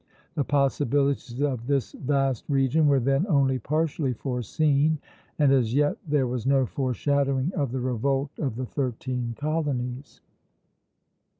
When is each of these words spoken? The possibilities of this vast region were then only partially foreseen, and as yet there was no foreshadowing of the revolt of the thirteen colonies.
The 0.33 0.43
possibilities 0.43 1.39
of 1.43 1.67
this 1.67 1.91
vast 1.91 2.45
region 2.49 2.87
were 2.87 2.99
then 2.99 3.27
only 3.27 3.59
partially 3.59 4.13
foreseen, 4.13 4.97
and 5.37 5.51
as 5.51 5.75
yet 5.75 5.95
there 6.07 6.25
was 6.25 6.47
no 6.47 6.65
foreshadowing 6.65 7.51
of 7.55 7.71
the 7.71 7.81
revolt 7.81 8.31
of 8.39 8.55
the 8.55 8.65
thirteen 8.65 9.35
colonies. 9.37 10.21